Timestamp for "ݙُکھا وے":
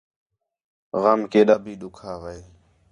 1.81-2.37